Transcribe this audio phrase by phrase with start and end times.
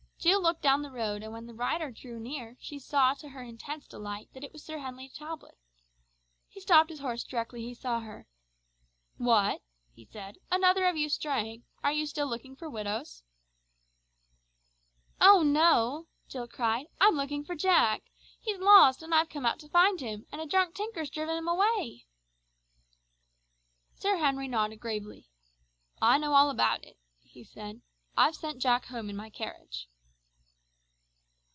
[0.23, 3.41] Jill looked down the road, and when the rider drew near, she saw to her
[3.41, 5.57] intense delight that it was Sir Henry Talbot.
[6.47, 8.27] He stopped his horse directly he saw her.
[9.17, 11.63] "What!" he said; "another of you straying.
[11.83, 13.23] Are you still looking for widows?"
[15.19, 18.03] "Oh no," Jill cried; "I'm looking for Jack.
[18.39, 21.09] He is lost, and I've come out to find him, and a drunk tinker has
[21.09, 22.05] driven him away!"
[23.95, 25.29] Sir Henry nodded gravely.
[25.99, 27.81] "I know all about it," he said;
[28.15, 29.87] "I've sent Jack home in my carriage."